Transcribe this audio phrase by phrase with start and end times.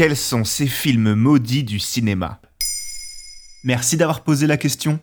[0.00, 2.40] Quels sont ces films maudits du cinéma?
[3.64, 4.98] Merci d'avoir posé la question.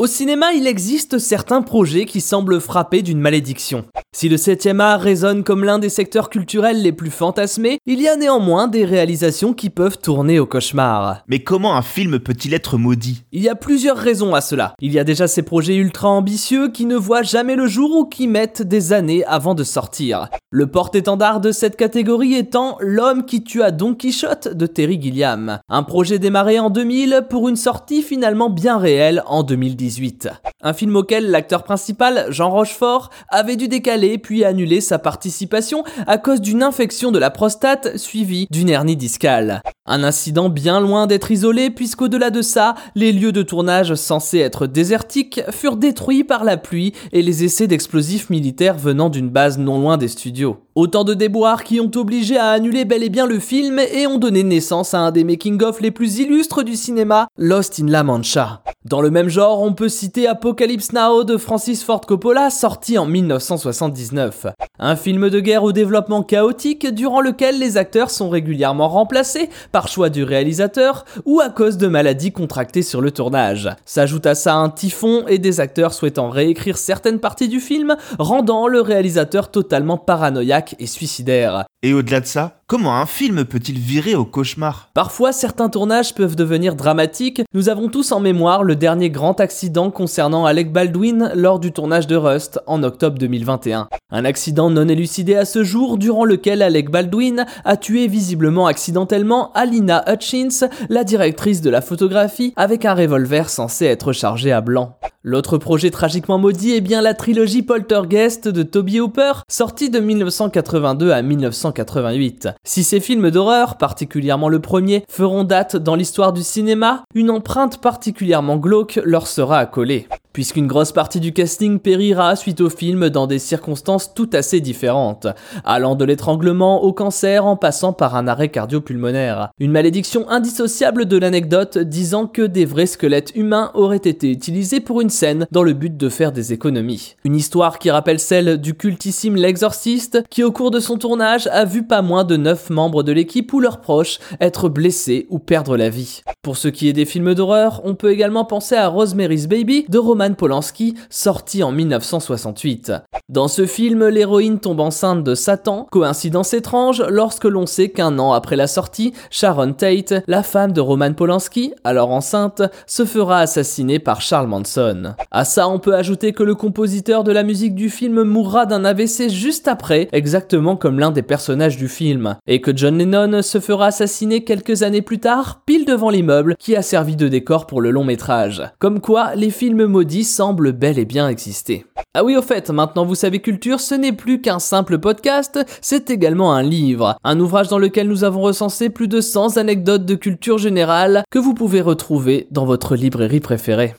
[0.00, 3.84] Au cinéma, il existe certains projets qui semblent frapper d'une malédiction.
[4.16, 8.08] Si le 7e art résonne comme l'un des secteurs culturels les plus fantasmés, il y
[8.08, 11.22] a néanmoins des réalisations qui peuvent tourner au cauchemar.
[11.28, 13.24] Mais comment un film peut-il être maudit?
[13.30, 14.74] Il y a plusieurs raisons à cela.
[14.80, 18.06] Il y a déjà ces projets ultra ambitieux qui ne voient jamais le jour ou
[18.06, 20.30] qui mettent des années avant de sortir.
[20.50, 25.58] Le porte-étendard de cette catégorie étant L'homme qui tua Don Quichotte de Terry Gilliam.
[25.68, 29.44] Un projet démarré en 2000 pour une sortie finalement bien réelle en
[29.90, 30.28] 2018.
[30.62, 36.18] Un film auquel l'acteur principal, Jean Rochefort, avait dû décaler puis annuler sa participation à
[36.18, 39.62] cause d'une infection de la prostate suivie d'une hernie discale.
[39.86, 44.66] Un incident bien loin d'être isolé puisqu'au-delà de ça, les lieux de tournage censés être
[44.66, 49.80] désertiques furent détruits par la pluie et les essais d'explosifs militaires venant d'une base non
[49.80, 50.58] loin des studios.
[50.76, 54.18] Autant de déboires qui ont obligé à annuler bel et bien le film et ont
[54.18, 58.62] donné naissance à un des making-of les plus illustres du cinéma, Lost in La Mancha.
[58.84, 63.04] Dans le même genre, on peut citer Apocalypse Now de Francis Ford Coppola, sorti en
[63.04, 64.46] 1979.
[64.78, 69.88] Un film de guerre au développement chaotique durant lequel les acteurs sont régulièrement remplacés par
[69.88, 73.68] choix du réalisateur ou à cause de maladies contractées sur le tournage.
[73.84, 78.68] S'ajoute à ça un typhon et des acteurs souhaitant réécrire certaines parties du film, rendant
[78.68, 81.64] le réalisateur totalement paranoïaque et suicidaire.
[81.82, 84.90] Et au-delà de ça, comment un film peut-il virer au cauchemar?
[84.92, 87.42] Parfois, certains tournages peuvent devenir dramatiques.
[87.54, 92.06] Nous avons tous en mémoire le dernier grand accident concernant Alec Baldwin lors du tournage
[92.06, 93.88] de Rust en octobre 2021.
[94.10, 99.52] Un accident non élucidé à ce jour durant lequel Alec Baldwin a tué visiblement accidentellement
[99.54, 104.99] Alina Hutchins, la directrice de la photographie, avec un revolver censé être chargé à blanc.
[105.22, 111.10] L'autre projet tragiquement maudit est bien la trilogie Poltergeist de Toby Hooper, sortie de 1982
[111.10, 112.48] à 1988.
[112.64, 117.82] Si ces films d'horreur, particulièrement le premier, feront date dans l'histoire du cinéma, une empreinte
[117.82, 123.26] particulièrement glauque leur sera accolée puisqu'une grosse partie du casting périra suite au film dans
[123.26, 125.26] des circonstances tout assez différentes,
[125.64, 129.50] allant de l'étranglement au cancer en passant par un arrêt cardio-pulmonaire.
[129.58, 135.00] Une malédiction indissociable de l'anecdote disant que des vrais squelettes humains auraient été utilisés pour
[135.00, 137.16] une scène dans le but de faire des économies.
[137.24, 141.64] Une histoire qui rappelle celle du cultissime L'Exorciste, qui au cours de son tournage a
[141.64, 145.76] vu pas moins de 9 membres de l'équipe ou leurs proches être blessés ou perdre
[145.76, 146.22] la vie.
[146.42, 149.98] Pour ce qui est des films d'horreur, on peut également penser à Rosemary's Baby de
[149.98, 152.92] Roman Polanski, sorti en 1968.
[153.28, 158.32] Dans ce film, l'héroïne tombe enceinte de Satan, coïncidence étrange lorsque l'on sait qu'un an
[158.32, 163.98] après la sortie, Sharon Tate, la femme de Roman Polanski, alors enceinte, se fera assassiner
[163.98, 165.14] par Charles Manson.
[165.30, 168.84] À ça, on peut ajouter que le compositeur de la musique du film mourra d'un
[168.84, 173.60] AVC juste après, exactement comme l'un des personnages du film, et que John Lennon se
[173.60, 177.80] fera assassiner quelques années plus tard, pile devant l'immeuble qui a servi de décor pour
[177.80, 178.62] le long métrage.
[178.80, 181.86] Comme quoi, les films maudits semblent bel et bien exister.
[182.14, 186.10] Ah oui, au fait, maintenant vous savez culture, ce n'est plus qu'un simple podcast, c'est
[186.10, 187.16] également un livre.
[187.24, 191.38] Un ouvrage dans lequel nous avons recensé plus de 100 anecdotes de culture générale que
[191.38, 193.94] vous pouvez retrouver dans votre librairie préférée.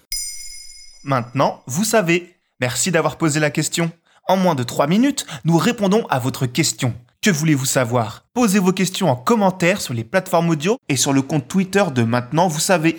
[1.03, 2.35] Maintenant, vous savez.
[2.59, 3.91] Merci d'avoir posé la question.
[4.27, 6.94] En moins de 3 minutes, nous répondons à votre question.
[7.23, 8.25] Que voulez-vous savoir?
[8.33, 12.03] Posez vos questions en commentaire sur les plateformes audio et sur le compte Twitter de
[12.03, 12.97] Maintenant, vous savez.